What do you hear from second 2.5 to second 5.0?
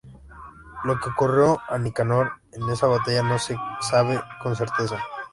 en esa batalla no se sabe con certeza.